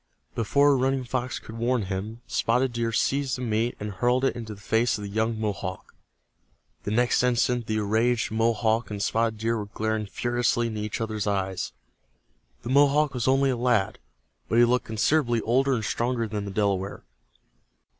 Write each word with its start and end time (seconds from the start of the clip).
Before 0.33 0.75
Running 0.75 1.03
Fox 1.03 1.37
could 1.37 1.59
warn 1.59 1.83
him, 1.83 2.21
Spotted 2.25 2.73
Deer 2.73 2.91
seized 2.91 3.37
the 3.37 3.43
meat 3.43 3.77
and 3.79 3.91
hurled 3.91 4.25
it 4.25 4.35
into 4.35 4.55
the 4.55 4.59
face 4.61 4.97
of 4.97 5.03
the 5.03 5.09
young 5.11 5.39
Mohawk. 5.39 5.93
The 6.85 6.89
next 6.89 7.21
instant 7.21 7.67
the 7.67 7.77
enraged 7.77 8.31
Mohawk 8.31 8.89
and 8.89 8.99
Spotted 8.99 9.37
Deer 9.37 9.59
were 9.59 9.67
glaring 9.67 10.07
furiously 10.07 10.65
into 10.65 10.79
each 10.81 11.01
other's 11.01 11.27
eyes. 11.27 11.71
The 12.63 12.69
Mohawk 12.69 13.13
was 13.13 13.27
only 13.27 13.51
a 13.51 13.55
lad, 13.55 13.99
but 14.49 14.57
he 14.57 14.65
looked 14.65 14.85
considerably 14.87 15.39
older 15.41 15.73
and 15.75 15.85
stronger 15.85 16.27
than 16.27 16.45
the 16.45 16.51
Delaware. 16.51 17.03